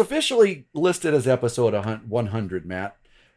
[0.00, 2.96] Officially listed as episode 100, Matt.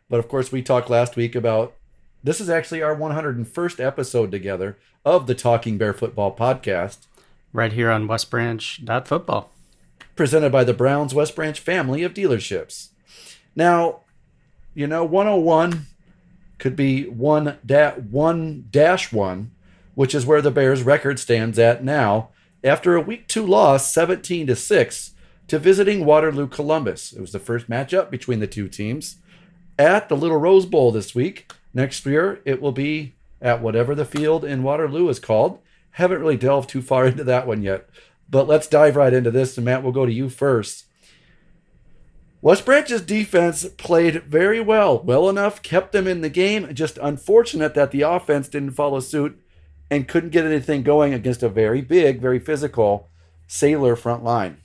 [0.10, 1.76] But of course, we talked last week about
[2.24, 7.00] this is actually our 101st episode together of the Talking Bear Football podcast.
[7.52, 9.52] Right here on West Branch Football.
[10.16, 12.91] Presented by the Browns West Branch family of dealerships.
[13.58, 14.00] Now,
[14.73, 15.88] you know, 101
[16.59, 19.52] could be 1 da- 1 dash 1,
[19.95, 22.30] which is where the Bears record stands at now
[22.64, 25.12] after a week 2 loss 17 to 6
[25.48, 27.14] to visiting Waterloo Columbus.
[27.14, 29.18] It was the first matchup between the two teams
[29.78, 31.52] at the Little Rose Bowl this week.
[31.74, 35.60] Next year, it will be at whatever the field in Waterloo is called.
[35.92, 37.90] Haven't really delved too far into that one yet,
[38.30, 39.58] but let's dive right into this.
[39.58, 40.86] And Matt, we'll go to you first.
[42.41, 46.74] West Branch's defense played very well, well enough, kept them in the game.
[46.76, 49.41] Just unfortunate that the offense didn't follow suit
[49.90, 53.10] and couldn't get anything going against a very big, very physical
[53.48, 54.57] Sailor front line.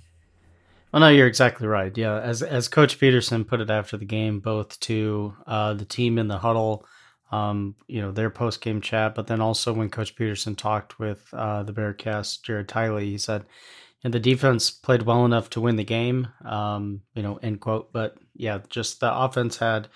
[0.92, 1.96] Well, no, you're exactly right.
[1.96, 6.18] Yeah, as as Coach Peterson put it after the game, both to uh, the team
[6.18, 6.86] in the huddle,
[7.30, 11.28] um, you know, their post game chat, but then also when Coach Peterson talked with
[11.34, 13.44] uh, the Bearcast, Jared Tiley, he said,
[14.02, 17.92] and the defense played well enough to win the game, um, you know, end quote.
[17.92, 19.90] But yeah, just the offense had a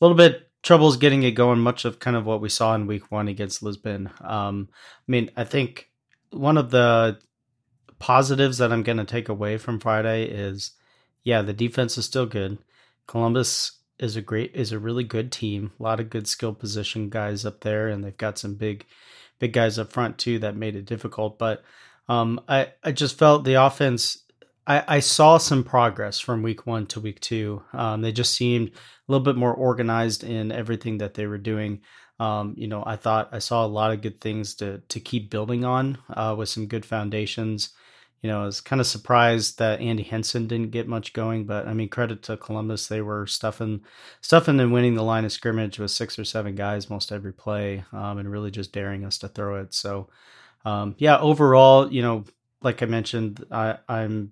[0.00, 3.10] little bit troubles getting it going, much of kind of what we saw in week
[3.10, 4.10] one against Lisbon.
[4.22, 5.90] Um, I mean, I think
[6.30, 7.18] one of the
[8.02, 10.72] positives that I'm going to take away from Friday is,
[11.22, 12.58] yeah, the defense is still good.
[13.06, 15.70] Columbus is a great, is a really good team.
[15.78, 18.86] A lot of good skill position guys up there, and they've got some big,
[19.38, 21.38] big guys up front too that made it difficult.
[21.38, 21.62] But
[22.08, 24.18] um, I, I just felt the offense.
[24.66, 27.62] I, I saw some progress from week one to week two.
[27.72, 28.72] Um, they just seemed a
[29.06, 31.82] little bit more organized in everything that they were doing.
[32.18, 35.30] Um, you know, I thought I saw a lot of good things to to keep
[35.30, 37.70] building on uh, with some good foundations
[38.22, 41.66] you know, I was kind of surprised that Andy Henson didn't get much going, but
[41.66, 43.80] I mean, credit to Columbus, they were stuffing,
[44.20, 47.84] stuffing and winning the line of scrimmage with six or seven guys most every play,
[47.92, 49.74] um, and really just daring us to throw it.
[49.74, 50.08] So,
[50.64, 52.24] um, yeah, overall, you know,
[52.62, 54.30] like I mentioned, I, I'm,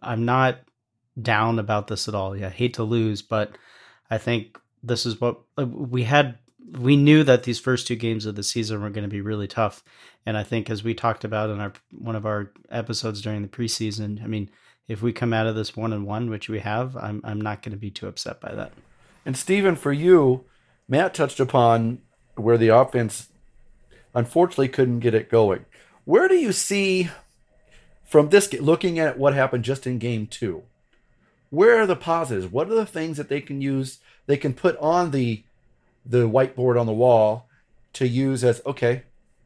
[0.00, 0.58] I'm not
[1.20, 2.36] down about this at all.
[2.36, 3.58] Yeah, hate to lose, but
[4.08, 6.38] I think this is what we had
[6.78, 9.48] we knew that these first two games of the season were going to be really
[9.48, 9.82] tough.
[10.24, 13.48] And I think, as we talked about in our one of our episodes during the
[13.48, 14.50] preseason, I mean,
[14.88, 17.62] if we come out of this one and one, which we have, I'm I'm not
[17.62, 18.72] going to be too upset by that.
[19.24, 20.44] And Stephen, for you,
[20.88, 22.00] Matt touched upon
[22.36, 23.28] where the offense
[24.14, 25.64] unfortunately couldn't get it going.
[26.04, 27.10] Where do you see
[28.04, 30.62] from this looking at what happened just in game two?
[31.50, 32.46] Where are the positives?
[32.46, 33.98] What are the things that they can use?
[34.26, 35.42] They can put on the
[36.04, 37.48] the whiteboard on the wall
[37.92, 39.02] to use as okay,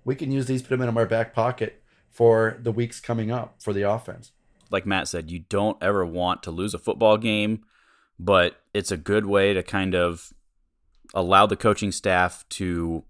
[0.06, 3.56] we can use these, put them in our back pocket for the weeks coming up
[3.60, 4.32] for the offense.
[4.70, 7.64] Like Matt said, you don't ever want to lose a football game,
[8.18, 10.32] but it's a good way to kind of
[11.12, 13.04] allow the coaching staff to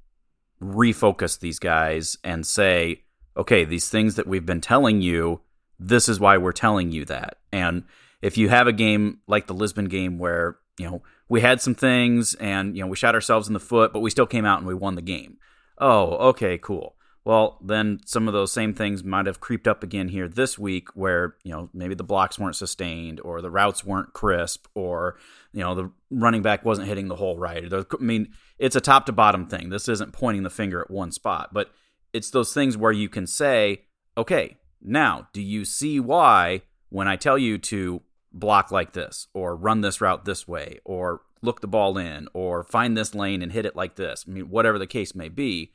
[0.61, 3.03] refocus these guys and say,
[3.37, 5.41] okay, these things that we've been telling you,
[5.79, 7.37] this is why we're telling you that.
[7.53, 7.85] And
[8.23, 11.75] if you have a game like the Lisbon game where, you know, we had some
[11.75, 14.59] things and you know we shot ourselves in the foot but we still came out
[14.59, 15.39] and we won the game
[15.79, 16.95] oh okay cool.
[17.25, 20.89] Well then some of those same things might have creeped up again here this week
[20.95, 25.17] where you know maybe the blocks weren't sustained or the routes weren't crisp or
[25.53, 27.73] you know the running back wasn't hitting the hole right.
[27.73, 28.29] I mean
[28.59, 29.71] it's a top to bottom thing.
[29.71, 31.71] This isn't pointing the finger at one spot but
[32.17, 33.83] it's those things where you can say
[34.17, 38.01] okay now do you see why when i tell you to
[38.33, 42.65] block like this or run this route this way or look the ball in or
[42.65, 44.25] find this lane and hit it like this.
[44.27, 45.73] I mean, whatever the case may be,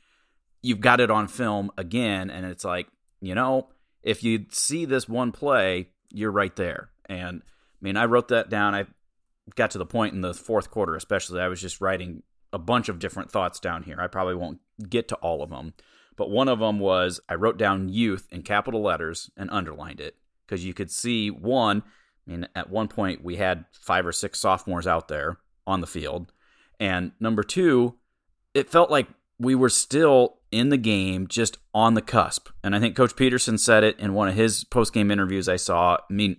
[0.61, 2.29] you've got it on film again.
[2.29, 2.87] And it's like,
[3.21, 3.69] you know,
[4.03, 6.89] if you see this one play, you're right there.
[7.07, 8.75] And I mean, I wrote that down.
[8.75, 8.85] I
[9.55, 12.23] got to the point in the fourth quarter, especially, I was just writing
[12.53, 13.97] a bunch of different thoughts down here.
[13.99, 14.59] I probably won't
[14.89, 15.73] get to all of them.
[16.17, 20.17] But one of them was I wrote down youth in capital letters and underlined it
[20.45, 21.83] because you could see one,
[22.27, 25.87] I mean, at one point we had five or six sophomores out there on the
[25.87, 26.31] field.
[26.79, 27.95] And number two,
[28.53, 29.07] it felt like
[29.39, 32.49] we were still in the game, just on the cusp.
[32.63, 35.55] And I think Coach Peterson said it in one of his post game interviews I
[35.55, 35.95] saw.
[35.95, 36.37] I mean,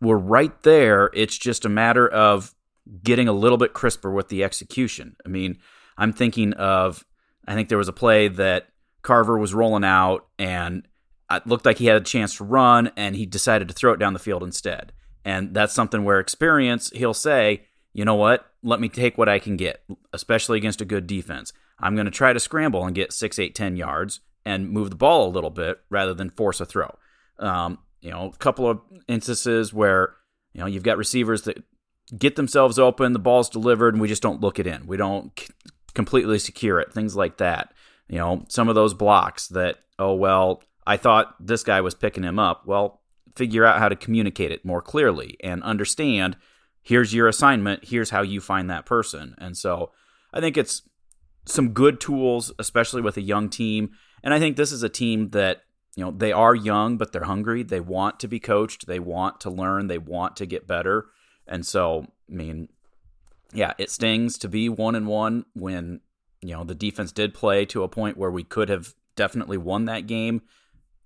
[0.00, 1.10] we're right there.
[1.12, 2.54] It's just a matter of
[3.02, 5.16] getting a little bit crisper with the execution.
[5.24, 5.58] I mean,
[5.98, 7.04] I'm thinking of,
[7.46, 8.68] I think there was a play that
[9.02, 10.86] Carver was rolling out and
[11.30, 13.98] it looked like he had a chance to run and he decided to throw it
[13.98, 14.92] down the field instead.
[15.24, 18.46] And that's something where experience, he'll say, you know what?
[18.62, 19.82] Let me take what I can get,
[20.12, 21.52] especially against a good defense.
[21.78, 24.96] I'm going to try to scramble and get six, eight, ten yards and move the
[24.96, 26.96] ball a little bit rather than force a throw.
[27.38, 30.14] Um, you know, a couple of instances where
[30.52, 31.62] You know, you've got receivers that
[32.18, 34.86] get themselves open, the ball's delivered, and we just don't look it in.
[34.86, 35.48] We don't c-
[35.94, 37.72] completely secure it, things like that.
[38.08, 42.24] You know, some of those blocks that, oh, well, I thought this guy was picking
[42.24, 42.66] him up.
[42.66, 43.00] Well,
[43.36, 46.36] figure out how to communicate it more clearly and understand
[46.82, 49.34] here's your assignment, here's how you find that person.
[49.38, 49.92] And so
[50.32, 50.82] I think it's
[51.46, 53.90] some good tools, especially with a young team.
[54.22, 55.62] And I think this is a team that,
[55.96, 57.62] you know, they are young, but they're hungry.
[57.62, 61.06] They want to be coached, they want to learn, they want to get better.
[61.46, 62.68] And so, I mean,
[63.52, 66.00] yeah, it stings to be one and one when,
[66.40, 69.86] you know, the defense did play to a point where we could have definitely won
[69.86, 70.42] that game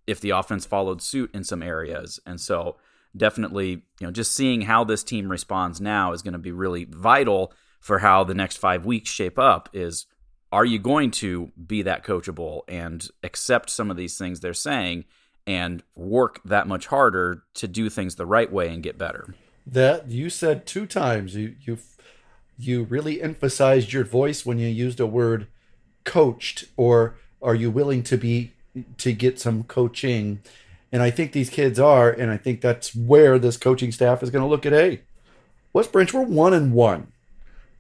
[0.07, 2.21] if the offense followed suit in some areas.
[2.27, 2.77] And so,
[3.17, 3.71] definitely,
[4.01, 7.53] you know, just seeing how this team responds now is going to be really vital
[7.81, 10.07] for how the next 5 weeks shape up is
[10.51, 15.05] are you going to be that coachable and accept some of these things they're saying
[15.47, 19.35] and work that much harder to do things the right way and get better?
[19.67, 21.35] That you said two times.
[21.35, 21.79] You you
[22.57, 25.49] you really emphasized your voice when you used a word
[26.05, 28.53] coached or are you willing to be
[28.99, 30.41] to get some coaching
[30.95, 34.31] and i think these kids are and i think that's where this coaching staff is
[34.31, 35.01] going to look at hey
[35.73, 37.13] west branch we're one and one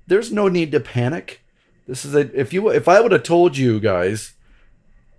[0.06, 1.40] there's no need to panic
[1.86, 4.32] this is a if you if i would have told you guys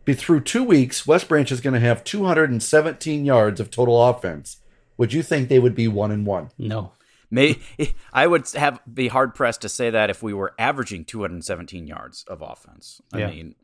[0.03, 4.57] be through two weeks west branch is going to have 217 yards of total offense
[4.97, 6.91] would you think they would be one and one No.
[7.31, 7.57] May
[8.13, 12.23] I would have be hard pressed to say that if we were averaging 217 yards
[12.27, 13.01] of offense.
[13.11, 13.29] I Yeah.
[13.31, 13.55] mean,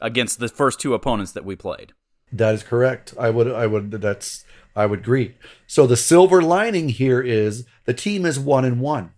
[0.00, 1.92] against the first two opponents that we played.
[2.32, 3.14] That is correct.
[3.18, 4.44] I would I would that's
[4.74, 5.34] I would agree.
[5.66, 9.12] So the silver lining here is the team is one and one.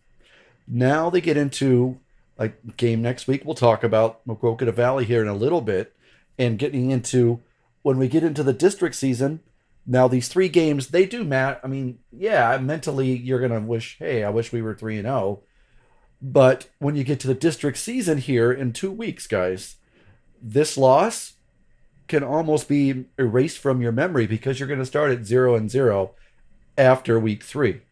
[0.66, 1.98] Now they get into
[2.38, 3.44] like game next week.
[3.44, 5.94] We'll talk about Maquoketa Valley here in a little bit
[6.38, 7.40] and getting into
[7.82, 9.40] when we get into the district season.
[9.86, 11.60] Now these three games they do Matt.
[11.64, 15.40] I mean, yeah, mentally you're gonna wish, hey, I wish we were three and zero.
[16.20, 19.76] But when you get to the district season here in two weeks, guys,
[20.42, 21.34] this loss
[22.08, 25.70] can almost be erased from your memory because you're going to start at zero and
[25.70, 26.12] zero
[26.76, 27.82] after week three.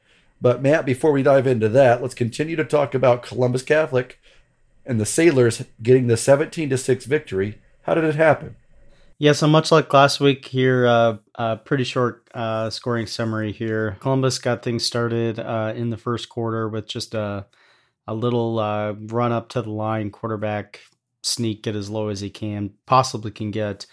[0.41, 4.21] But Matt, before we dive into that, let's continue to talk about Columbus Catholic
[4.85, 7.59] and the Sailors getting the 17 to 6 victory.
[7.83, 8.57] How did it happen?
[9.19, 13.97] Yeah, so much like last week here, uh, uh, pretty short uh, scoring summary here.
[14.01, 17.47] Columbus got things started uh, in the first quarter with just a,
[18.07, 20.81] a little uh, run up to the line, quarterback
[21.23, 23.87] sneak, get as low as he can, possibly can get,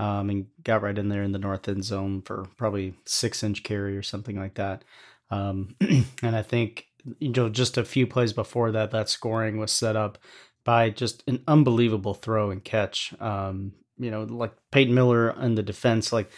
[0.00, 3.62] um, and got right in there in the north end zone for probably six inch
[3.62, 4.82] carry or something like that.
[5.30, 5.76] Um,
[6.22, 6.86] and I think
[7.18, 10.18] you know just a few plays before that, that scoring was set up
[10.64, 13.14] by just an unbelievable throw and catch.
[13.20, 16.30] Um, you know, like Peyton Miller and the defense, like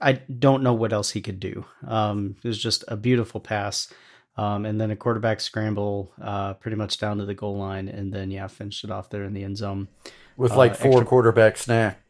[0.00, 1.64] I don't know what else he could do.
[1.86, 3.92] Um, it was just a beautiful pass.
[4.36, 8.12] Um, and then a quarterback scramble, uh, pretty much down to the goal line, and
[8.12, 9.88] then yeah, finished it off there in the end zone.
[10.36, 12.00] With Uh, like four extra- quarterback snacks.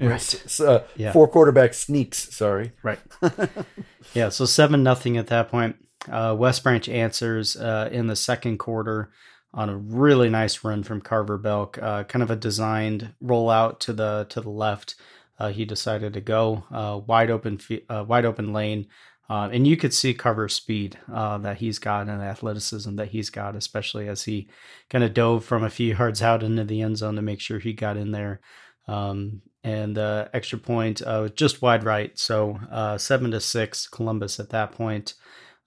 [0.00, 0.60] Right.
[0.60, 1.12] Uh, Yeah.
[1.12, 2.72] Four quarterback sneaks, sorry.
[2.82, 2.98] Right.
[4.14, 4.28] yeah.
[4.28, 5.76] So seven nothing at that point.
[6.10, 9.10] Uh, West Branch answers uh, in the second quarter
[9.54, 11.78] on a really nice run from Carver Belk.
[11.80, 14.96] Uh, kind of a designed rollout to the to the left.
[15.38, 18.86] Uh, he decided to go uh, wide open, fe- uh, wide open lane,
[19.28, 23.30] uh, and you could see Carver's speed uh, that he's got and athleticism that he's
[23.30, 24.48] got, especially as he
[24.90, 27.58] kind of dove from a few yards out into the end zone to make sure
[27.58, 28.40] he got in there.
[28.86, 34.38] Um, and uh, extra point uh, just wide right, so uh, seven to six Columbus
[34.38, 35.14] at that point.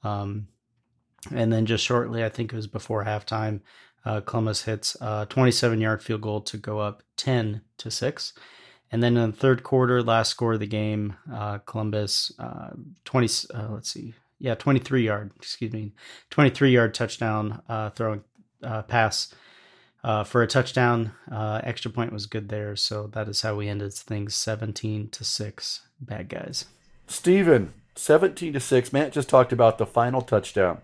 [0.04, 0.48] Um,
[1.34, 3.62] and then just shortly, I think it was before halftime,
[4.06, 8.34] uh, Columbus hits a 27 yard field goal to go up 10 to 6.
[8.92, 12.70] And then in the third quarter, last score of the game, uh, Columbus uh,
[13.04, 15.94] 20, uh, let's see, yeah, 23 yard, excuse me,
[16.30, 17.62] 23 yard touchdown
[17.96, 18.24] throwing
[18.88, 19.34] pass
[20.08, 21.12] uh, for a touchdown.
[21.30, 22.78] Uh, extra point was good there.
[22.78, 25.82] So that is how we ended things 17 to 6.
[26.00, 26.66] Bad guys.
[27.08, 28.94] Steven, 17 to 6.
[28.94, 30.80] Matt just talked about the final touchdown.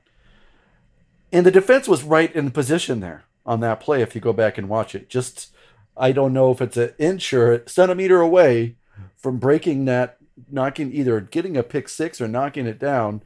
[1.31, 4.57] And the defense was right in position there on that play if you go back
[4.57, 5.09] and watch it.
[5.09, 5.55] Just
[5.95, 8.75] I don't know if it's an inch or a centimeter away
[9.15, 10.17] from breaking that
[10.51, 13.23] knocking either getting a pick six or knocking it down,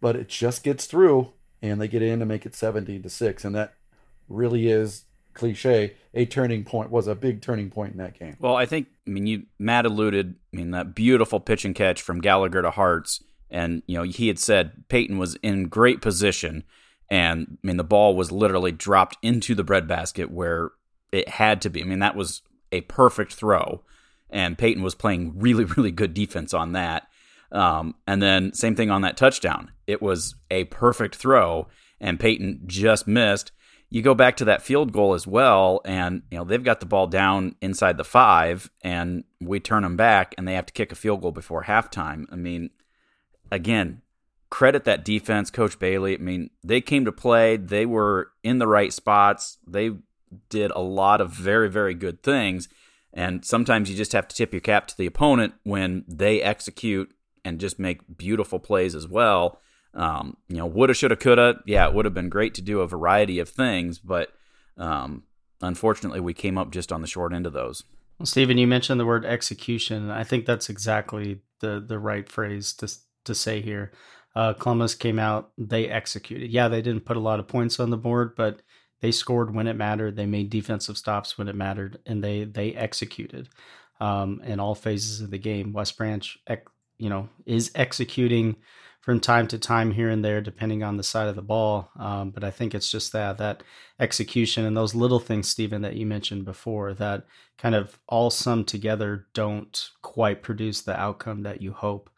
[0.00, 3.44] but it just gets through and they get in to make it 17 to 6
[3.44, 3.74] and that
[4.28, 8.36] really is cliche a turning point was a big turning point in that game.
[8.40, 12.02] Well, I think I mean you Matt alluded, I mean that beautiful pitch and catch
[12.02, 16.64] from Gallagher to Hartz and you know he had said Peyton was in great position
[17.08, 20.70] and I mean the ball was literally dropped into the breadbasket where
[21.12, 21.80] it had to be.
[21.80, 23.82] I mean that was a perfect throw
[24.30, 27.06] and Peyton was playing really really good defense on that.
[27.52, 29.72] Um, and then same thing on that touchdown.
[29.86, 31.66] It was a perfect throw,
[32.00, 33.52] and Peyton just missed.
[33.90, 36.86] You go back to that field goal as well, and you know they've got the
[36.86, 40.92] ball down inside the five, and we turn them back, and they have to kick
[40.92, 42.26] a field goal before halftime.
[42.30, 42.70] I mean,
[43.50, 44.02] again,
[44.50, 46.14] credit that defense, Coach Bailey.
[46.14, 47.56] I mean, they came to play.
[47.56, 49.58] They were in the right spots.
[49.66, 49.92] They
[50.48, 52.68] did a lot of very, very good things.
[53.12, 57.12] And sometimes you just have to tip your cap to the opponent when they execute
[57.44, 59.60] and just make beautiful plays as well.
[59.94, 61.60] Um, you know, woulda, shoulda, coulda.
[61.66, 64.32] Yeah, it would have been great to do a variety of things, but
[64.76, 65.24] um,
[65.60, 67.82] unfortunately, we came up just on the short end of those.
[68.18, 70.10] Well, Stephen, you mentioned the word execution.
[70.10, 72.88] I think that's exactly the the right phrase to
[73.24, 73.92] to say here.
[74.34, 76.50] Uh, Columbus came out, they executed.
[76.50, 78.62] Yeah, they didn't put a lot of points on the board, but
[79.00, 80.14] they scored when it mattered.
[80.16, 83.48] They made defensive stops when it mattered, and they they executed
[84.00, 85.72] um, in all phases of the game.
[85.72, 86.38] West Branch,
[86.98, 88.56] you know, is executing
[89.00, 91.90] from time to time here and there, depending on the side of the ball.
[91.98, 93.62] Um, but I think it's just that that
[93.98, 97.24] execution and those little things, Stephen, that you mentioned before, that
[97.58, 102.10] kind of all sum together don't quite produce the outcome that you hope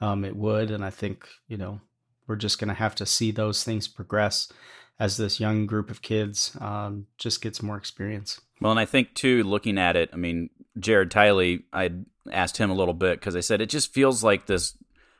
[0.00, 0.70] um, it would.
[0.70, 1.80] And I think you know
[2.26, 4.52] we're just going to have to see those things progress
[5.00, 8.40] as this young group of kids um, just gets more experience.
[8.60, 11.90] Well, and I think too, looking at it, I mean, Jared Tiley, I
[12.32, 14.74] asked him a little bit because I said it just feels like this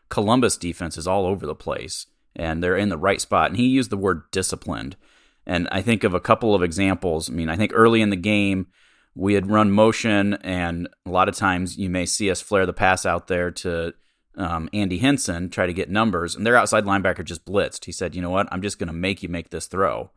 [0.09, 3.50] Columbus defense is all over the place and they're in the right spot.
[3.50, 4.97] And he used the word disciplined.
[5.47, 7.29] And I think of a couple of examples.
[7.29, 8.69] I mean, I think early in the game,
[9.15, 12.73] we had run motion, and a lot of times you may see us flare the
[12.73, 13.93] pass out there to
[14.37, 17.87] um, Andy Henson try to get numbers, and their outside linebacker just blitzed.
[17.87, 18.47] He said, "You know what?
[18.53, 20.12] I'm just going to make you make this throw."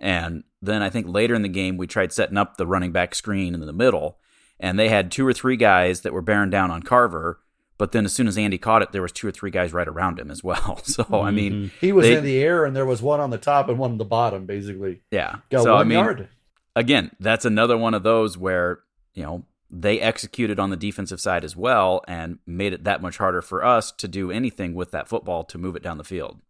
[0.00, 3.16] And then I think later in the game we tried setting up the running back
[3.16, 4.18] screen in the middle,
[4.60, 7.40] and they had two or three guys that were bearing down on Carver.
[7.76, 9.88] But then as soon as Andy caught it, there was two or three guys right
[9.88, 10.80] around him as well.
[10.84, 11.76] So I mean, mm-hmm.
[11.80, 13.92] he was they, in the air, and there was one on the top and one
[13.92, 15.02] on the bottom, basically.
[15.10, 16.28] Yeah, got so, one I mean, yard.
[16.76, 18.80] Again, that's another one of those where
[19.14, 23.18] you know they executed on the defensive side as well and made it that much
[23.18, 26.40] harder for us to do anything with that football to move it down the field.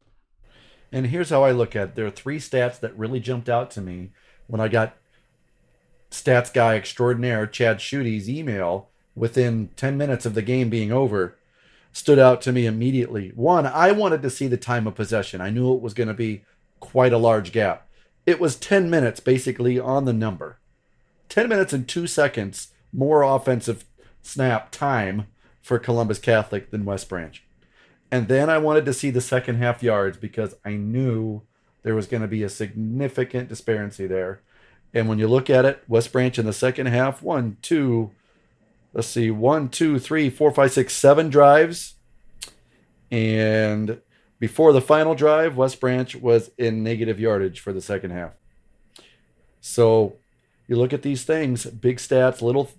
[0.93, 1.95] And here's how I look at it.
[1.95, 4.11] There are three stats that really jumped out to me
[4.47, 4.97] when I got
[6.11, 11.37] stats guy extraordinaire Chad Schute's email within 10 minutes of the game being over
[11.93, 13.33] stood out to me immediately.
[13.35, 15.41] One, I wanted to see the time of possession.
[15.41, 16.45] I knew it was going to be
[16.81, 17.87] quite a large gap.
[18.27, 20.59] It was 10 minutes basically on the number.
[21.29, 23.85] 10 minutes and 2 seconds more offensive
[24.23, 25.27] snap time
[25.63, 27.43] for Columbus Catholic than West Branch.
[28.11, 31.43] And then I wanted to see the second half yards because I knew
[31.83, 34.41] there was going to be a significant disparity there.
[34.93, 38.13] And when you look at it, West Branch in the second half, one, two,
[38.95, 41.95] let's see, one, two, three, four, five, six, seven drives.
[43.11, 44.01] And
[44.39, 48.33] before the final drive, West Branch was in negative yardage for the second half.
[49.61, 50.17] So
[50.67, 52.71] you look at these things, big stats, little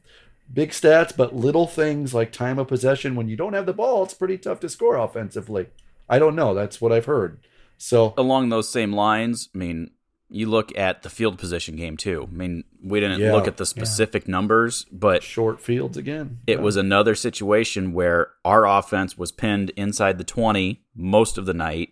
[0.51, 3.15] big stats, but little things like time of possession.
[3.15, 5.67] When you don't have the ball, it's pretty tough to score offensively.
[6.07, 6.53] I don't know.
[6.53, 7.39] That's what I've heard.
[7.77, 9.91] So along those same lines, I mean,
[10.29, 12.27] you look at the field position game too.
[12.31, 14.31] I mean, we didn't yeah, look at the specific yeah.
[14.31, 16.39] numbers, but short fields again.
[16.47, 16.63] It yeah.
[16.63, 21.89] was another situation where our offense was pinned inside the 20 most of the night.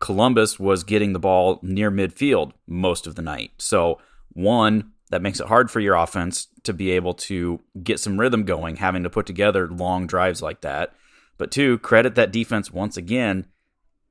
[0.00, 3.52] Columbus was getting the ball near midfield most of the night.
[3.58, 3.98] So,
[4.32, 8.44] one, that makes it hard for your offense to be able to get some rhythm
[8.44, 10.94] going, having to put together long drives like that.
[11.36, 13.46] But two, credit that defense once again.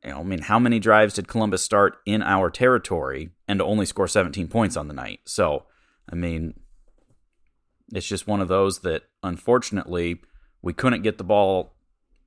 [0.03, 3.85] You know, I mean, how many drives did Columbus start in our territory and only
[3.85, 5.19] score 17 points on the night?
[5.25, 5.65] So,
[6.11, 6.53] I mean,
[7.93, 10.21] it's just one of those that unfortunately
[10.61, 11.73] we couldn't get the ball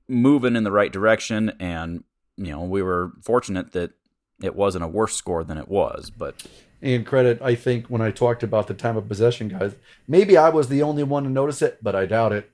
[0.07, 1.53] moving in the right direction.
[1.59, 2.03] And,
[2.37, 3.91] you know, we were fortunate that
[4.41, 6.11] it wasn't a worse score than it was.
[6.11, 6.45] But
[6.81, 9.75] and credit, I think, when I talked about the time of possession, guys.
[10.07, 12.51] Maybe I was the only one to notice it, but I doubt it.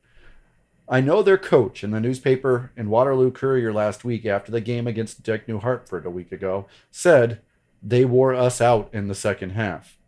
[0.91, 4.87] I know their coach in the newspaper in Waterloo Courier last week after the game
[4.87, 7.41] against Jack New Hartford a week ago said
[7.83, 9.99] they wore us out in the second half.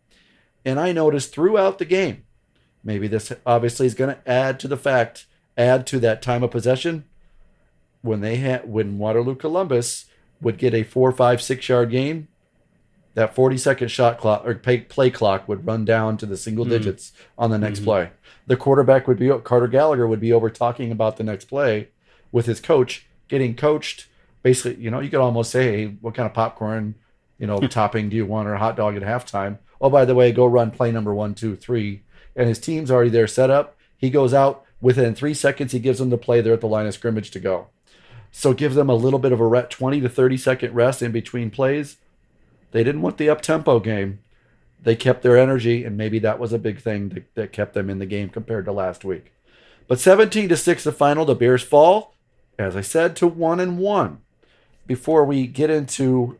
[0.64, 2.24] And I noticed throughout the game,
[2.82, 6.50] maybe this obviously is going to add to the fact, add to that time of
[6.50, 7.04] possession.
[8.00, 10.06] When they had when Waterloo Columbus
[10.40, 12.26] would get a four, five, six yard gain,
[13.14, 16.64] that 40 second shot clock or play, play clock would run down to the single
[16.64, 16.70] mm.
[16.70, 17.86] digits on the next mm-hmm.
[17.86, 18.10] play.
[18.46, 21.88] The quarterback would be Carter Gallagher would be over talking about the next play
[22.32, 24.06] with his coach, getting coached.
[24.42, 26.96] Basically, you know, you could almost say, hey, what kind of popcorn,
[27.38, 29.58] you know, topping do you want or a hot dog at halftime?
[29.80, 32.02] Oh, by the way, go run play number one, two, three.
[32.34, 33.76] And his team's already there set up.
[33.96, 35.72] He goes out within three seconds.
[35.72, 36.40] He gives them the play.
[36.40, 37.68] They're at the line of scrimmage to go.
[38.32, 41.50] So give them a little bit of a 20 to 30 second rest in between
[41.50, 41.98] plays.
[42.72, 44.18] They didn't want the up tempo game.
[44.82, 47.88] They kept their energy, and maybe that was a big thing that, that kept them
[47.88, 49.32] in the game compared to last week.
[49.86, 52.14] But 17 to 6 the final, the Bears fall,
[52.58, 54.18] as I said, to 1 and 1.
[54.86, 56.38] Before we get into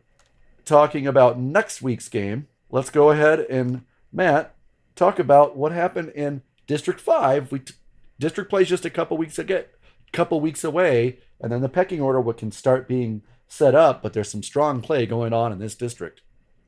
[0.65, 4.53] talking about next week's game, let's go ahead and Matt
[4.95, 7.51] talk about what happened in District 5.
[7.51, 7.73] We t-
[8.19, 9.63] district plays just a couple weeks ago,
[10.11, 13.21] couple weeks away, and then the pecking order can start being
[13.53, 16.21] set up, but there's some strong play going on in this district.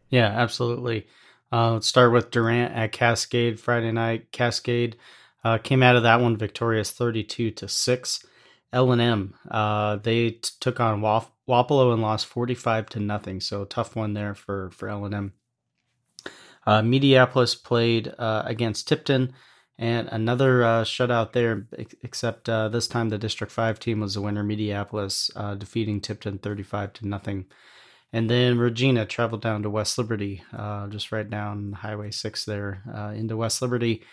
[0.09, 1.07] Yeah, absolutely.
[1.51, 4.31] Uh, let's start with Durant at Cascade Friday night.
[4.31, 4.95] Cascade
[5.43, 8.25] uh, came out of that one victorious, thirty-two to six.
[8.73, 13.39] L and M uh, they t- took on Wap- Wapello and lost forty-five to nothing.
[13.39, 15.33] So tough one there for for L and M.
[16.67, 19.33] Uh, Mediapolis played uh, against Tipton,
[19.77, 21.67] and another uh, shutout there.
[22.03, 24.43] Except uh, this time the District Five team was the winner.
[24.43, 27.45] Mediapolis uh, defeating Tipton thirty-five to nothing.
[28.13, 32.81] And then Regina traveled down to West Liberty, uh, just right down Highway Six there
[33.13, 34.03] into West Liberty,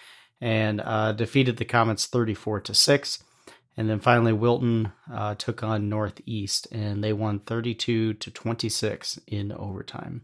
[0.40, 0.82] and
[1.16, 3.22] defeated the Comets thirty-four to six.
[3.76, 4.92] And then finally, Wilton
[5.38, 10.22] took on Northeast, and they won thirty-two to twenty-six in overtime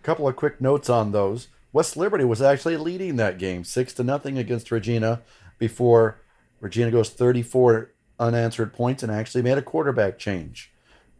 [0.00, 1.48] A couple of quick notes on those.
[1.72, 5.22] West Liberty was actually leading that game, six to nothing against Regina,
[5.58, 6.20] before
[6.60, 10.72] Regina goes 34 unanswered points and actually made a quarterback change.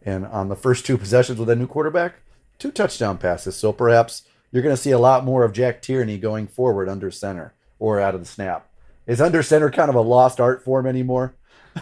[0.03, 2.17] And on the first two possessions with a new quarterback,
[2.59, 3.57] two touchdown passes.
[3.57, 7.11] So perhaps you're going to see a lot more of Jack Tierney going forward under
[7.11, 8.69] center or out of the snap.
[9.07, 11.35] Is under center kind of a lost art form anymore?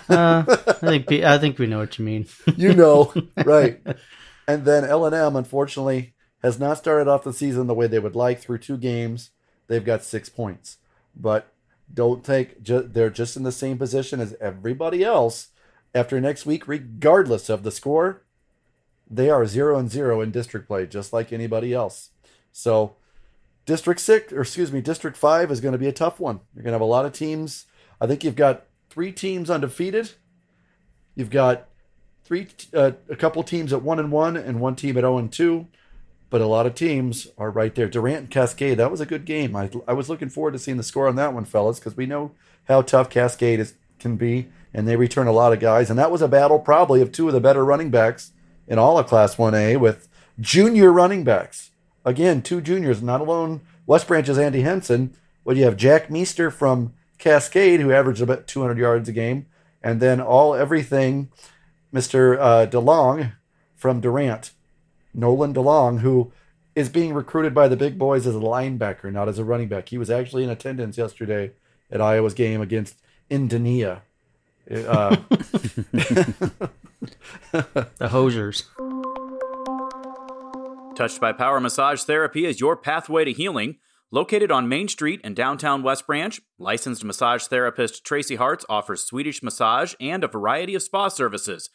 [0.09, 2.27] uh, I think I think we know what you mean.
[2.57, 3.13] you know,
[3.45, 3.81] right?
[4.47, 7.99] And then L and M, unfortunately, has not started off the season the way they
[7.99, 8.41] would like.
[8.41, 9.31] Through two games,
[9.67, 10.79] they've got six points,
[11.17, 11.53] but
[11.93, 15.49] don't take ju- they're just in the same position as everybody else
[15.95, 18.23] after next week, regardless of the score.
[19.11, 22.11] They are zero and zero in district play, just like anybody else.
[22.53, 22.97] So,
[23.65, 26.41] District six, or excuse me, District five is going to be a tough one.
[26.55, 27.67] You're going to have a lot of teams.
[28.01, 30.13] I think you've got three teams undefeated.
[31.15, 31.69] You've got
[32.25, 35.31] three, uh, a couple teams at one and one, and one team at zero and
[35.31, 35.67] two
[36.31, 37.89] but a lot of teams are right there.
[37.89, 39.57] Durant and Cascade, that was a good game.
[39.57, 42.07] I, I was looking forward to seeing the score on that one, fellas, because we
[42.07, 42.33] know
[42.67, 45.91] how tough Cascade is, can be, and they return a lot of guys.
[45.91, 48.33] And that was a battle probably of two of the better running backs
[48.67, 51.71] in all of Class 1A with junior running backs.
[52.05, 55.15] Again, two juniors, not alone West Branch's Andy Henson,
[55.45, 59.47] but you have Jack Meester from Cascade, who averaged about 200 yards a game,
[59.83, 61.31] and then all everything,
[61.93, 62.39] Mr.
[62.39, 63.33] Uh, DeLong
[63.75, 64.53] from Durant
[65.15, 66.33] Nolan DeLong, who
[66.75, 69.89] is being recruited by the big boys as a linebacker, not as a running back.
[69.89, 71.53] He was actually in attendance yesterday
[71.91, 74.03] at Iowa's game against Indonesia.
[74.71, 75.17] Uh,
[77.53, 78.65] the Hoosiers.
[80.95, 83.77] Touched by Power Massage Therapy is your pathway to healing.
[84.11, 89.43] Located on Main Street in downtown West Branch, licensed massage therapist Tracy Hartz offers Swedish
[89.43, 91.69] massage and a variety of spa services.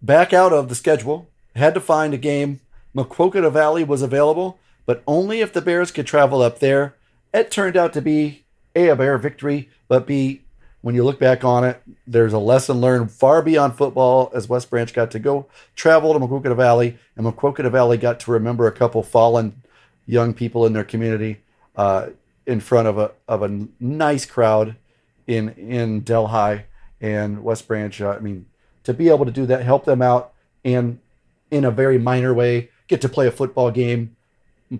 [0.01, 2.61] back out of the schedule, had to find a game
[2.95, 6.95] Maquoketa Valley was available, but only if the Bears could travel up there.
[7.33, 8.45] It turned out to be
[8.77, 10.43] A, a Bear victory, but B,
[10.83, 14.71] when you look back on it, there's a lesson learned far beyond football as West
[14.71, 18.73] Branch got to go travel to Maquoketa Valley, and Maquoketa Valley got to remember a
[18.73, 19.63] couple fallen
[20.07, 21.41] young people in their community
[21.77, 22.09] uh,
[22.47, 24.77] in front of a of a nice crowd
[25.27, 26.65] in in Delhi
[27.01, 27.99] and West Branch.
[28.01, 28.47] Uh, I mean,
[28.85, 30.99] to be able to do that, help them out, and
[31.51, 34.17] in a very minor way, get to play a football game,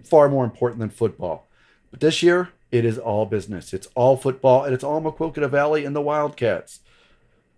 [0.05, 1.47] far more important than football.
[1.91, 3.73] But this year, it is all business.
[3.73, 6.81] It's all football, and it's all Maquoketa Valley and the Wildcats.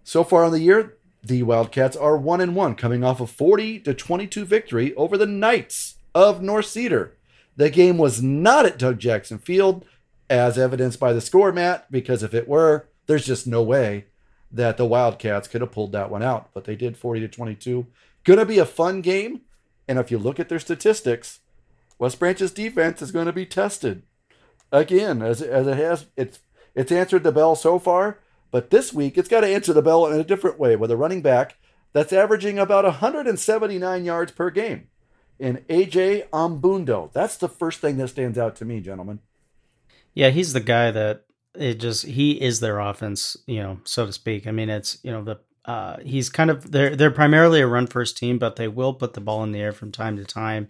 [0.04, 3.80] So far in the year, the Wildcats are one and one, coming off a 40
[3.80, 7.14] to 22 victory over the Knights of North Cedar.
[7.56, 9.85] The game was not at Doug Jackson Field,
[10.28, 14.04] as evidenced by the score, Matt, because if it were, there's just no way
[14.52, 16.50] that the Wildcats could have pulled that one out.
[16.52, 17.87] But they did 40 to 22.
[18.24, 19.42] Gonna be a fun game.
[19.88, 21.40] And if you look at their statistics,
[21.99, 24.03] West Branch's defense is going to be tested
[24.72, 26.07] again, as, as it has.
[26.16, 26.40] It's
[26.75, 28.18] it's answered the bell so far,
[28.51, 30.96] but this week it's got to answer the bell in a different way with a
[30.96, 31.57] running back
[31.92, 34.88] that's averaging about 179 yards per game.
[35.38, 37.12] in AJ Mbundo.
[37.12, 39.20] That's the first thing that stands out to me, gentlemen.
[40.14, 44.12] Yeah, he's the guy that it just he is their offense, you know, so to
[44.12, 44.46] speak.
[44.46, 47.87] I mean, it's you know the uh, he's kind of they're they're primarily a run
[47.87, 50.68] first team, but they will put the ball in the air from time to time,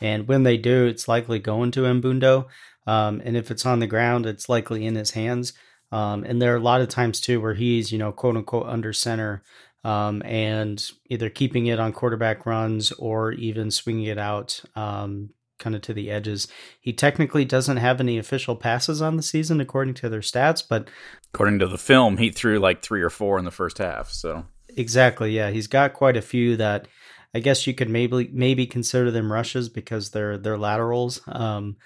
[0.00, 2.46] and when they do, it's likely going to Mbundo.
[2.86, 5.52] Um, and if it's on the ground, it's likely in his hands.
[5.92, 8.66] Um, and there are a lot of times too where he's you know quote unquote
[8.66, 9.42] under center
[9.84, 15.74] um, and either keeping it on quarterback runs or even swinging it out um, kind
[15.74, 16.48] of to the edges.
[16.80, 20.88] He technically doesn't have any official passes on the season according to their stats, but
[21.32, 24.10] according to the film, he threw like three or four in the first half.
[24.10, 24.44] So
[24.76, 26.88] exactly, yeah, he's got quite a few that
[27.34, 31.20] I guess you could maybe maybe consider them rushes because they're they're laterals.
[31.26, 31.76] Um,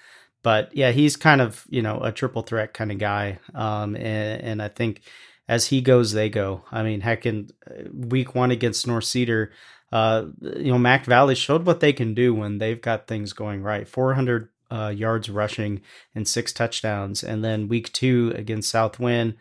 [0.41, 4.41] but yeah, he's kind of you know a triple threat kind of guy, um, and,
[4.41, 5.01] and I think
[5.47, 6.63] as he goes, they go.
[6.71, 9.51] I mean, heck, in uh, week one against North Cedar,
[9.93, 13.61] uh, you know, Mac Valley showed what they can do when they've got things going
[13.61, 13.87] right.
[13.87, 15.81] 400 uh, yards rushing
[16.15, 17.23] and six touchdowns.
[17.23, 19.35] And then week two against South Winn,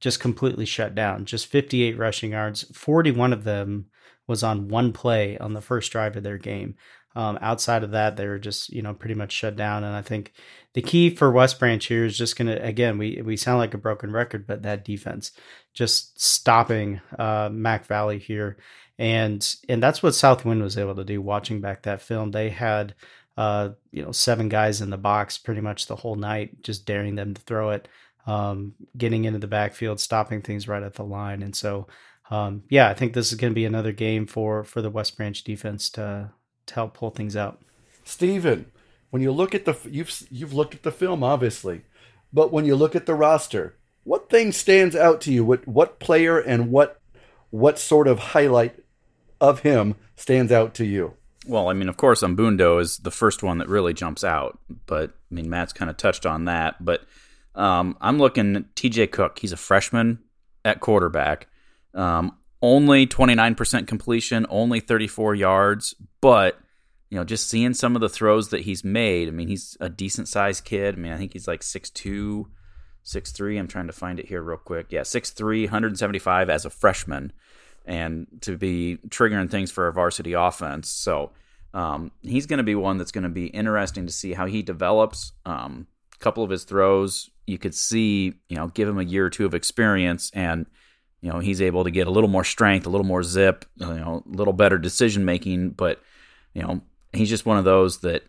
[0.00, 1.26] just completely shut down.
[1.26, 2.62] Just 58 rushing yards.
[2.74, 3.90] 41 of them
[4.26, 6.76] was on one play on the first drive of their game.
[7.14, 9.84] Um, outside of that, they were just you know pretty much shut down.
[9.84, 10.32] And I think
[10.72, 13.78] the key for West Branch here is just gonna again we we sound like a
[13.78, 15.32] broken record, but that defense
[15.74, 18.56] just stopping uh, Mac Valley here,
[18.98, 21.22] and and that's what South Winn was able to do.
[21.22, 22.94] Watching back that film, they had
[23.36, 27.14] uh, you know seven guys in the box pretty much the whole night, just daring
[27.14, 27.88] them to throw it,
[28.26, 31.86] um, getting into the backfield, stopping things right at the line, and so.
[32.30, 35.16] Um, yeah, I think this is going to be another game for for the West
[35.16, 36.30] Branch defense to
[36.66, 37.62] to help pull things out.
[38.04, 38.70] Steven,
[39.08, 41.84] when you look at the you've you've looked at the film obviously,
[42.30, 45.44] but when you look at the roster, what thing stands out to you?
[45.44, 47.00] What what player and what
[47.50, 48.78] what sort of highlight
[49.40, 51.14] of him stands out to you?
[51.46, 55.10] Well, I mean, of course, Mbundo is the first one that really jumps out, but
[55.30, 56.84] I mean, Matt's kind of touched on that.
[56.84, 57.04] But
[57.54, 59.08] um, I'm looking T.J.
[59.08, 59.38] Cook.
[59.38, 60.18] He's a freshman
[60.64, 61.48] at quarterback.
[61.94, 66.58] Um, only 29% completion, only 34 yards, but
[67.10, 69.28] you know, just seeing some of the throws that he's made.
[69.28, 70.94] I mean, he's a decent sized kid.
[70.94, 72.44] I mean, I think he's like 6'2,
[73.04, 73.58] 6'3.
[73.58, 74.88] I'm trying to find it here real quick.
[74.90, 77.32] Yeah, 6'3, 175 as a freshman,
[77.88, 80.90] and to be triggering things for a varsity offense.
[80.90, 81.32] So
[81.74, 84.62] um, he's going to be one that's going to be interesting to see how he
[84.62, 85.32] develops.
[85.44, 89.26] Um, a couple of his throws, you could see, you know, give him a year
[89.26, 90.66] or two of experience and
[91.20, 93.86] you know he's able to get a little more strength, a little more zip, you
[93.86, 95.70] know, a little better decision making.
[95.70, 96.00] But
[96.54, 96.80] you know,
[97.12, 98.22] he's just one of those that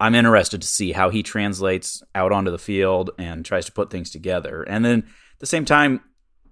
[0.00, 3.90] I'm interested to see how he translates out onto the field and tries to put
[3.90, 4.62] things together.
[4.62, 6.00] And then at the same time,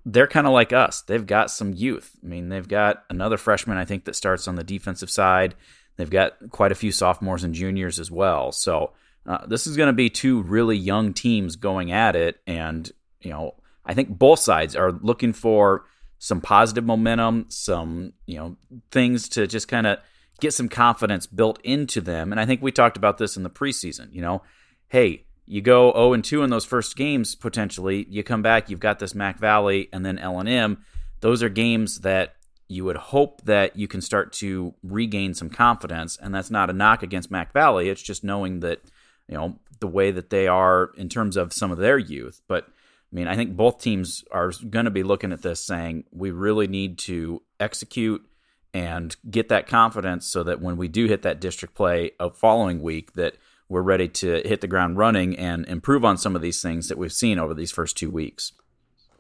[0.07, 1.03] they're kind of like us.
[1.03, 2.16] They've got some youth.
[2.25, 5.57] I mean, they've got another freshman I think that starts on the defensive side.
[5.97, 8.53] They've got quite a few sophomores and juniors as well.
[8.53, 8.92] So
[9.27, 12.90] uh, this is going to be two really young teams going at it, and
[13.21, 15.85] you know I think both sides are looking for
[16.19, 18.57] some positive momentum, some, you know,
[18.90, 19.99] things to just kind of
[20.40, 22.33] get some confidence built into them.
[22.33, 24.42] And I think we talked about this in the preseason, you know,
[24.88, 28.81] hey, you go 0 and 2 in those first games potentially, you come back, you've
[28.81, 30.85] got this Mac Valley and then L&M.
[31.21, 32.35] Those are games that
[32.69, 36.73] you would hope that you can start to regain some confidence and that's not a
[36.73, 38.81] knock against Mac Valley, it's just knowing that,
[39.29, 42.67] you know, the way that they are in terms of some of their youth, but
[43.13, 46.33] I mean, I think both teams are going to be looking at this saying we
[46.33, 48.27] really need to execute
[48.75, 52.83] and get that confidence so that when we do hit that district play of following
[52.83, 53.37] week that
[53.68, 56.98] we're ready to hit the ground running and improve on some of these things that
[56.98, 58.52] we've seen over these first two weeks.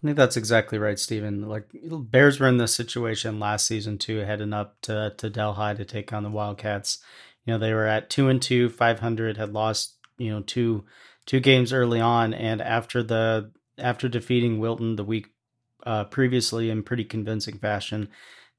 [0.02, 1.48] I think that's exactly right, Stephen.
[1.48, 5.84] Like Bears were in this situation last season too, heading up to to Delhi to
[5.84, 6.98] take on the Wildcats.
[7.44, 10.84] You know, they were at two and two, five hundred, had lost, you know, two
[11.24, 15.28] two games early on, and after the after defeating Wilton the week
[15.84, 18.08] uh, previously in pretty convincing fashion,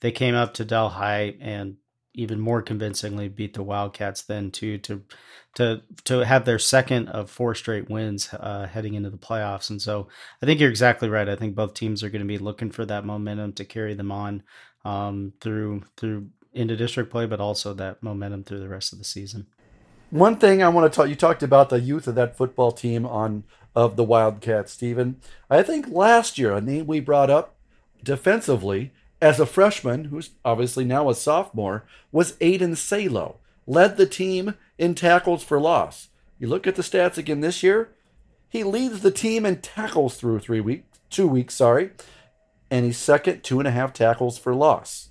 [0.02, 1.78] they came up to Delhi and
[2.18, 5.04] even more convincingly beat the Wildcats then too to
[5.56, 9.70] to to have their second of four straight wins uh, heading into the playoffs.
[9.70, 10.10] And so
[10.42, 11.30] I think you're exactly right.
[11.30, 14.12] I think both teams are going to be looking for that momentum to carry them
[14.12, 14.44] on
[14.84, 19.06] um, through through into district play, but also that momentum through the rest of the
[19.06, 19.48] season.
[20.10, 23.06] One thing I want to talk, you talked about the youth of that football team
[23.06, 23.44] on
[23.76, 25.18] of the Wildcats, Stephen.
[25.50, 27.58] I think last year, a name we brought up
[28.04, 33.38] defensively as a freshman, who's obviously now a sophomore, was Aiden Salo.
[33.66, 36.10] Led the team in tackles for loss.
[36.40, 37.90] You look at the stats again this year,
[38.50, 41.92] he leads the team in tackles through three weeks, two weeks, sorry,
[42.70, 45.10] and he's second, two and a half tackles for loss.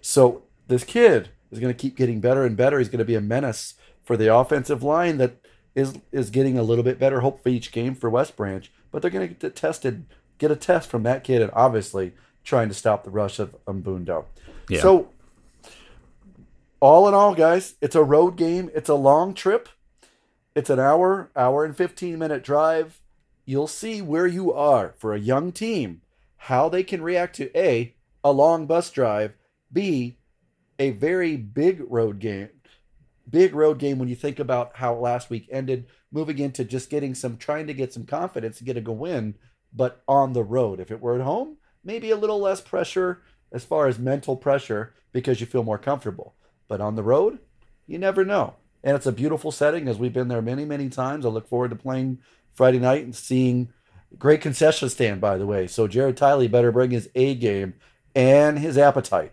[0.00, 2.78] So this kid is going to keep getting better and better.
[2.78, 5.36] He's going to be a menace for the offensive line that
[5.74, 8.70] is is getting a little bit better, hopefully each game for West Branch.
[8.90, 10.06] But they're going to get tested,
[10.38, 12.14] get a test from that kid, and obviously
[12.48, 14.24] trying to stop the rush of Mbundo.
[14.70, 14.80] Yeah.
[14.80, 15.10] So,
[16.80, 18.70] all in all, guys, it's a road game.
[18.74, 19.68] It's a long trip.
[20.54, 23.02] It's an hour, hour and 15 minute drive.
[23.44, 26.00] You'll see where you are for a young team,
[26.36, 29.34] how they can react to A, a long bus drive,
[29.70, 30.16] B,
[30.78, 32.48] a very big road game.
[33.28, 37.14] Big road game when you think about how last week ended, moving into just getting
[37.14, 39.34] some, trying to get some confidence to get a go win,
[39.70, 40.80] but on the road.
[40.80, 44.94] If it were at home, maybe a little less pressure as far as mental pressure
[45.12, 46.34] because you feel more comfortable.
[46.68, 47.38] But on the road,
[47.86, 48.54] you never know.
[48.84, 51.24] And it's a beautiful setting as we've been there many, many times.
[51.24, 52.18] I look forward to playing
[52.52, 53.72] Friday night and seeing
[54.18, 55.66] great concession stand, by the way.
[55.66, 57.74] So Jared Tiley better bring his A game
[58.14, 59.32] and his appetite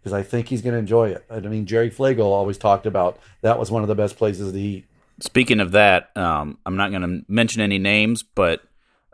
[0.00, 1.24] because I think he's going to enjoy it.
[1.30, 4.60] I mean, Jerry Flagel always talked about that was one of the best places to
[4.60, 4.86] eat.
[5.20, 8.62] Speaking of that, um, I'm not going to mention any names, but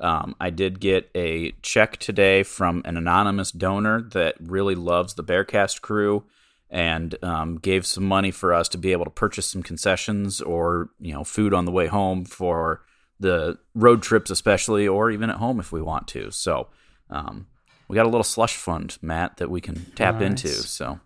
[0.02, 5.24] um, I did get a check today from an anonymous donor that really loves the
[5.24, 6.24] Bearcast crew
[6.68, 10.90] and um, gave some money for us to be able to purchase some concessions or
[11.00, 12.82] you know food on the way home for
[13.20, 16.30] the road trips, especially, or even at home if we want to.
[16.32, 16.68] So
[17.08, 17.46] um,
[17.86, 20.22] we got a little slush fund, Matt, that we can tap Nice.
[20.24, 20.48] into.
[20.48, 20.98] So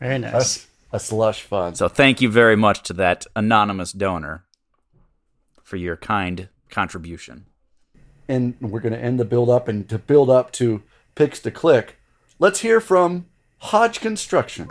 [0.00, 0.66] Very nice.
[0.92, 1.76] A slush fund.
[1.76, 4.44] so thank you very much to that anonymous donor
[5.62, 7.46] for your kind contribution.
[8.28, 10.82] And we're going to end the build up and to build up to
[11.14, 11.96] picks to click.
[12.38, 13.26] Let's hear from
[13.58, 14.68] Hodge Construction.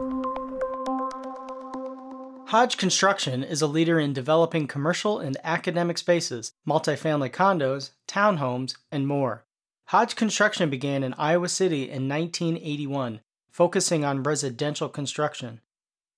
[2.49, 9.07] Hodge Construction is a leader in developing commercial and academic spaces, multifamily condos, townhomes, and
[9.07, 9.45] more.
[9.87, 15.61] Hodge Construction began in Iowa City in 1981, focusing on residential construction.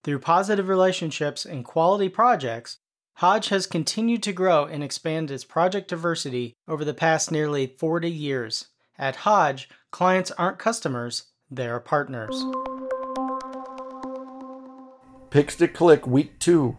[0.04, 2.78] Through positive relationships and quality projects,
[3.18, 8.12] Hodge has continued to grow and expand its project diversity over the past nearly 40
[8.12, 8.68] years.
[9.00, 12.46] At Hodge, clients aren't customers, they're partners.
[15.32, 16.78] Picks to click week two.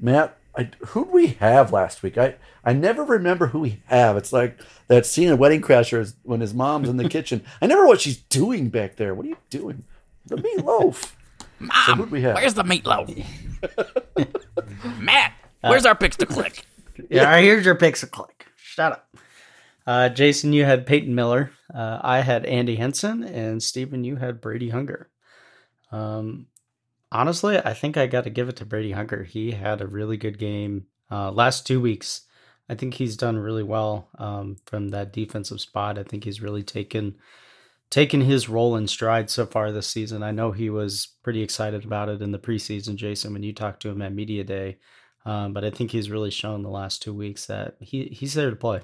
[0.00, 2.16] Matt, I, who'd we have last week?
[2.16, 4.16] I, I never remember who we have.
[4.16, 7.44] It's like that scene in Wedding Crashers when his mom's in the kitchen.
[7.60, 9.14] I never know what she's doing back there.
[9.14, 9.84] What are you doing?
[10.24, 11.12] The meatloaf.
[11.86, 12.36] So who'd we have?
[12.36, 13.26] Where's the meatloaf?
[14.98, 16.64] Matt, where's our picks to click?
[17.10, 18.48] Yeah, here's your picks to click.
[18.56, 19.16] Shut up.
[19.86, 21.52] Uh, Jason, you had Peyton Miller.
[21.72, 25.08] Uh, I had Andy Henson, and Stephen, you had Brady Hunger.
[25.92, 26.48] Um,
[27.12, 29.22] honestly, I think I got to give it to Brady Hunger.
[29.22, 32.22] He had a really good game uh, last two weeks.
[32.68, 35.98] I think he's done really well um, from that defensive spot.
[35.98, 37.14] I think he's really taken
[37.90, 40.22] taken his role in stride so far this season.
[40.22, 43.80] I know he was pretty excited about it in the preseason, Jason, when you talked
[43.82, 44.78] to him at media day.
[45.24, 48.50] Um, but I think he's really shown the last two weeks that he, he's there
[48.50, 48.82] to play.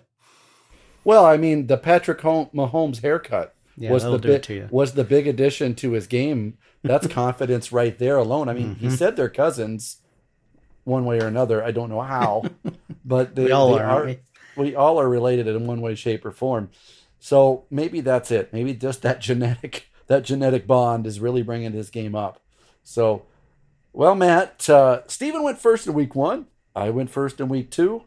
[1.04, 5.26] Well, I mean, the Patrick Hom- Mahomes haircut Yeah, was the big was the big
[5.26, 6.58] addition to his game.
[6.86, 8.48] That's confidence right there alone.
[8.48, 8.96] I mean, he Mm-hmm.
[8.96, 9.98] said they're cousins,
[10.84, 11.64] one way or another.
[11.64, 12.52] I don't know how,
[13.04, 14.20] but they, We all they are, we?
[14.56, 16.70] we all are related in one way, shape, or form.
[17.24, 18.52] So maybe that's it.
[18.52, 22.38] Maybe just that genetic that genetic bond is really bringing his game up.
[22.82, 23.22] So,
[23.94, 26.48] well, Matt, uh, Stephen went first in week one.
[26.76, 28.02] I went first in week two.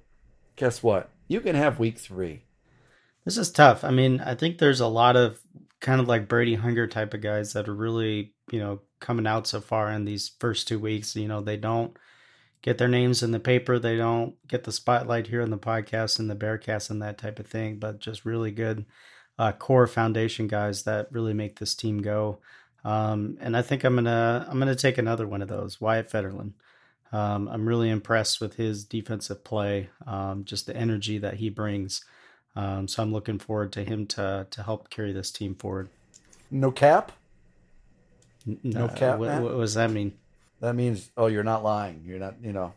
[0.56, 1.10] Guess what?
[1.28, 2.44] You can have week three.
[3.26, 3.84] This is tough.
[3.84, 5.40] I mean, I think there's a lot of
[5.82, 9.48] kind of like Brady Hunger type of guys that are really, you know, coming out
[9.48, 11.16] so far in these first two weeks.
[11.16, 11.98] You know, they don't
[12.62, 16.20] get their names in the paper, they don't get the spotlight here in the podcast
[16.20, 18.86] and the Bearcast and that type of thing, but just really good
[19.40, 22.40] uh, core foundation guys that really make this team go.
[22.84, 26.54] Um, and I think I'm gonna I'm gonna take another one of those, Wyatt Federlin.
[27.12, 32.04] Um, I'm really impressed with his defensive play, um, just the energy that he brings.
[32.56, 35.90] Um, so I'm looking forward to him to to help carry this team forward.
[36.50, 37.12] No cap.
[38.64, 40.14] No uh, cap, What, what does that mean?
[40.60, 42.04] That means, oh, you're not lying.
[42.06, 42.74] You're not, you know,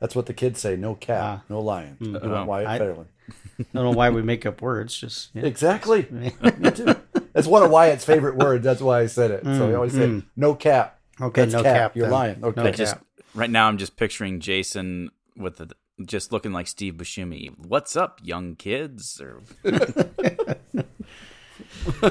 [0.00, 0.76] that's what the kids say.
[0.76, 1.42] No cap, Ah.
[1.48, 1.96] no lying.
[2.00, 2.28] You Uh-oh.
[2.30, 3.06] want Wyatt I- Fairland.
[3.60, 4.96] I don't know why we make up words.
[4.98, 5.44] Just yeah.
[5.44, 6.06] Exactly.
[6.10, 6.94] Me too.
[7.32, 8.64] That's one of Wyatt's favorite words.
[8.64, 9.44] That's why I said it.
[9.44, 10.24] so he always say, mm.
[10.36, 10.98] no cap.
[11.20, 11.42] okay.
[11.42, 11.76] That's No cap.
[11.76, 11.96] cap.
[11.96, 12.12] You're then.
[12.12, 12.44] lying.
[12.44, 12.60] Okay.
[12.62, 12.96] No I Just
[13.34, 15.70] right now, I'm just picturing Jason with the
[16.04, 17.56] just looking like Steve Buscemi.
[17.56, 19.20] What's up, young kids?
[19.20, 19.40] Or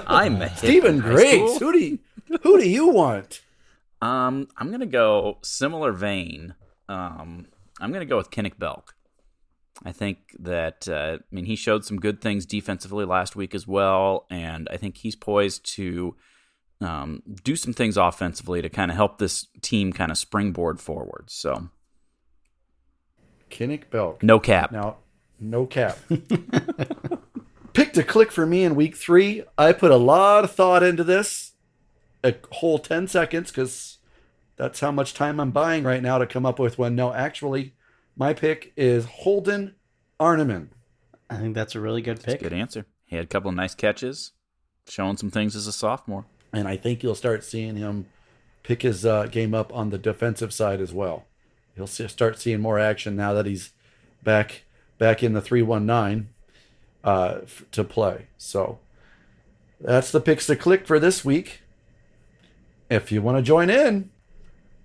[0.08, 1.56] I'm a hip Stephen in high Grace.
[1.56, 1.60] school.
[1.60, 2.00] Who do you,
[2.42, 3.42] who do you want?
[4.02, 6.56] Um, I'm gonna go similar vein.
[6.90, 7.48] Um,
[7.80, 8.96] I'm gonna go with Kinnick Belk.
[9.84, 13.68] I think that uh, I mean he showed some good things defensively last week as
[13.68, 16.16] well, and I think he's poised to
[16.82, 21.26] um, do some things offensively to kind of help this team kind of springboard forward.
[21.30, 21.70] So,
[23.50, 24.24] Kinnick Belk.
[24.24, 24.72] no cap.
[24.72, 24.98] Now,
[25.40, 25.98] no cap.
[27.74, 29.44] Picked a click for me in week three.
[29.58, 31.51] I put a lot of thought into this,
[32.24, 33.98] a whole 10 seconds, because
[34.56, 36.96] that's how much time I'm buying right now to come up with one.
[36.96, 37.74] No, actually,
[38.16, 39.76] my pick is Holden
[40.20, 40.70] Arneman.
[41.30, 42.42] I think that's a really good pick.
[42.42, 42.86] Good answer.
[43.06, 44.32] He had a couple of nice catches,
[44.88, 46.26] showing some things as a sophomore.
[46.54, 48.08] And I think you'll start seeing him
[48.64, 51.26] pick his uh, game up on the defensive side as well.
[51.76, 53.72] He'll see, start seeing more action now that he's
[54.24, 54.64] back
[54.98, 56.30] back in the 319
[57.04, 58.28] uh, f- to play.
[58.38, 58.80] So
[59.80, 61.62] that's the picks to click for this week.
[62.92, 64.10] If you want to join in,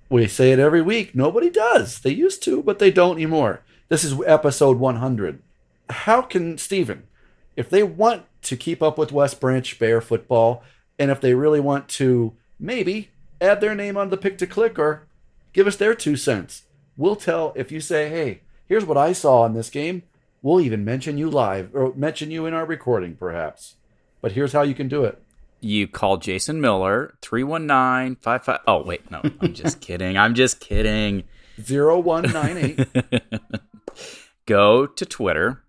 [0.08, 1.16] we say it every week.
[1.16, 1.98] Nobody does.
[1.98, 3.64] They used to, but they don't anymore.
[3.88, 5.42] This is episode 100.
[5.90, 7.08] How can Stephen,
[7.56, 10.62] if they want to keep up with West Branch Bear football,
[11.00, 14.78] and if they really want to maybe add their name on the pick to click
[14.78, 15.08] or
[15.52, 16.62] give us their two cents,
[16.96, 20.04] we'll tell if you say, hey, here's what I saw in this game.
[20.42, 23.74] We'll even mention you live or mention you in our recording, perhaps.
[24.20, 25.20] But here's how you can do it.
[25.60, 28.60] You call Jason Miller, 319 55.
[28.66, 29.10] Oh, wait.
[29.10, 30.16] No, I'm just kidding.
[30.16, 31.24] I'm just kidding.
[31.58, 33.22] 0198.
[34.46, 35.62] Go to Twitter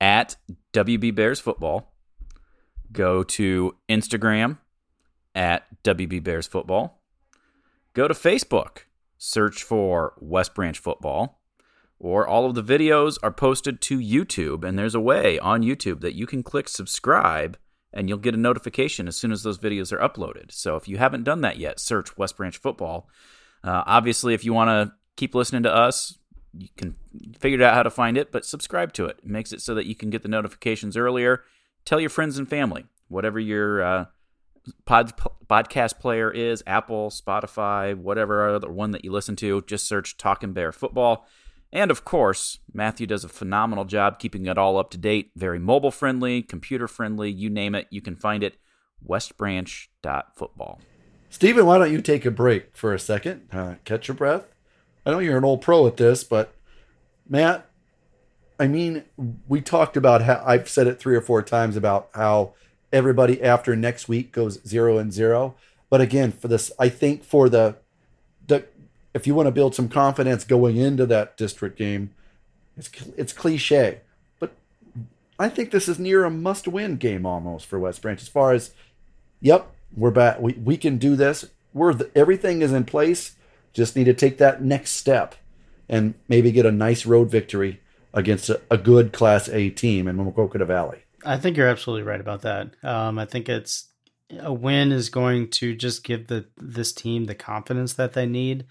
[0.00, 0.36] at
[0.72, 1.92] WB Bears Football.
[2.92, 4.58] Go to Instagram
[5.34, 7.02] at WB Bears Football.
[7.92, 8.84] Go to Facebook,
[9.18, 11.40] search for West Branch Football,
[11.98, 14.64] or all of the videos are posted to YouTube.
[14.64, 17.58] And there's a way on YouTube that you can click subscribe
[17.96, 20.52] and you'll get a notification as soon as those videos are uploaded.
[20.52, 23.08] So if you haven't done that yet, search West Branch Football.
[23.64, 26.18] Uh, obviously, if you want to keep listening to us,
[26.52, 26.94] you can
[27.38, 29.18] figure out how to find it, but subscribe to it.
[29.22, 31.42] It makes it so that you can get the notifications earlier.
[31.86, 34.04] Tell your friends and family, whatever your uh,
[34.84, 35.14] pod,
[35.46, 40.52] podcast player is Apple, Spotify, whatever other one that you listen to, just search Talking
[40.52, 41.26] Bear Football.
[41.72, 45.58] And of course, Matthew does a phenomenal job keeping it all up to date, very
[45.58, 47.86] mobile friendly, computer friendly, you name it.
[47.90, 48.56] You can find it
[49.06, 50.80] westbranch.football.
[51.28, 53.48] Stephen, why don't you take a break for a second?
[53.52, 54.44] Uh, catch your breath.
[55.04, 56.54] I know you're an old pro at this, but
[57.28, 57.68] Matt,
[58.58, 59.04] I mean,
[59.46, 62.54] we talked about how I've said it three or four times about how
[62.92, 65.54] everybody after next week goes zero and zero.
[65.90, 67.85] But again, for this, I think for the, the
[69.16, 72.10] if you want to build some confidence going into that district game,
[72.76, 74.00] it's it's cliche,
[74.38, 74.52] but
[75.38, 78.72] I think this is near a must-win game almost for West Branch as far as,
[79.40, 80.38] yep, we're back.
[80.40, 81.50] We we can do this.
[81.72, 83.36] We're the, everything is in place.
[83.72, 85.34] Just need to take that next step,
[85.88, 87.80] and maybe get a nice road victory
[88.12, 90.98] against a, a good Class A team in Maquoketa Valley.
[91.24, 92.74] I think you're absolutely right about that.
[92.82, 93.88] Um, I think it's
[94.40, 98.64] a win is going to just give the this team the confidence that they need,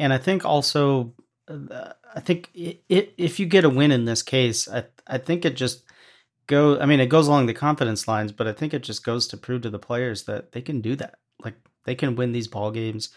[0.00, 1.12] and I think also,
[1.46, 2.82] uh, I think it,
[3.18, 5.84] if you get a win in this case, I I think it just
[6.46, 6.80] go.
[6.80, 9.36] I mean, it goes along the confidence lines, but I think it just goes to
[9.36, 11.18] prove to the players that they can do that.
[11.44, 13.10] Like they can win these ball games.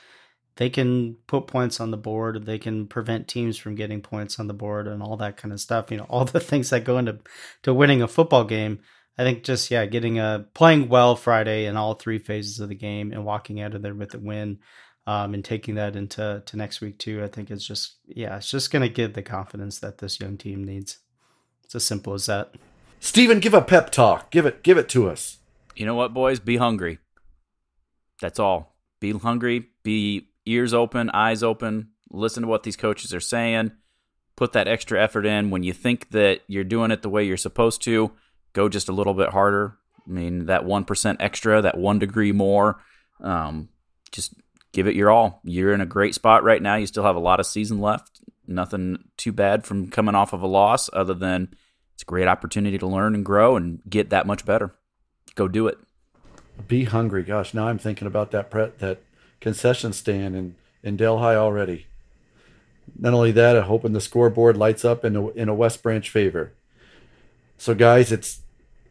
[0.57, 2.45] They can put points on the board.
[2.45, 5.61] They can prevent teams from getting points on the board and all that kind of
[5.61, 5.89] stuff.
[5.89, 7.19] You know, all the things that go into
[7.63, 8.79] to winning a football game.
[9.17, 12.75] I think just yeah, getting a playing well Friday in all three phases of the
[12.75, 14.59] game and walking out of there with a win,
[15.05, 17.23] um, and taking that into to next week too.
[17.23, 20.63] I think it's just yeah, it's just gonna give the confidence that this young team
[20.63, 20.99] needs.
[21.63, 22.55] It's as simple as that.
[22.99, 24.31] Stephen, give a pep talk.
[24.31, 25.39] Give it give it to us.
[25.75, 26.39] You know what, boys?
[26.39, 26.99] Be hungry.
[28.21, 28.75] That's all.
[28.99, 29.67] Be hungry.
[29.83, 31.89] Be ears open, eyes open.
[32.09, 33.71] Listen to what these coaches are saying.
[34.35, 35.49] Put that extra effort in.
[35.49, 38.11] When you think that you're doing it the way you're supposed to,
[38.53, 39.77] go just a little bit harder.
[40.07, 42.79] I mean, that 1% extra, that one degree more,
[43.21, 43.69] um,
[44.11, 44.33] just
[44.73, 45.39] give it your all.
[45.43, 46.75] You're in a great spot right now.
[46.75, 48.21] You still have a lot of season left.
[48.45, 51.53] Nothing too bad from coming off of a loss, other than
[51.93, 54.75] it's a great opportunity to learn and grow and get that much better.
[55.35, 55.77] Go do it.
[56.67, 57.23] Be hungry.
[57.23, 59.01] Gosh, now I'm thinking about that pre- that
[59.39, 61.87] concession stand in, in Delhi already.
[62.99, 66.07] Not only that, I'm hoping the scoreboard lights up in a, in a West Branch
[66.07, 66.51] favor.
[67.57, 68.41] So, guys, it's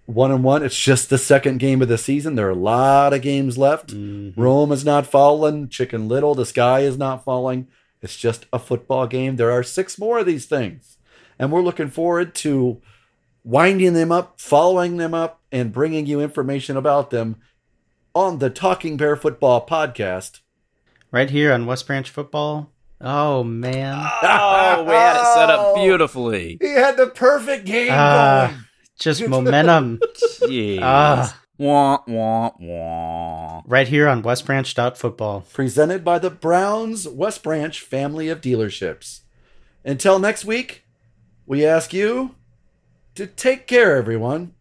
[0.06, 0.62] one and one.
[0.62, 2.34] It's just the second game of the season.
[2.34, 3.88] There are a lot of games left.
[3.94, 4.40] Mm-hmm.
[4.40, 5.68] Rome is not falling.
[5.68, 7.68] Chicken Little, the sky is not falling.
[8.00, 9.36] It's just a football game.
[9.36, 10.98] There are six more of these things.
[11.38, 12.80] And we're looking forward to
[13.44, 17.36] winding them up, following them up, and bringing you information about them
[18.14, 20.40] on the Talking Bear Football podcast.
[21.10, 22.70] Right here on West Branch Football.
[23.00, 23.94] Oh man.
[24.22, 26.58] Oh, we had it set up beautifully.
[26.60, 28.64] He had the perfect game Ah, going.
[29.02, 30.00] Just momentum.
[30.42, 30.80] Jeez.
[30.82, 33.62] Ah, Wah, wah, wah.
[33.66, 35.44] Right here on westbranch.football.
[35.52, 39.20] Presented by the Browns West Branch family of dealerships.
[39.84, 40.84] Until next week,
[41.46, 42.34] we ask you
[43.14, 44.54] to take care, everyone.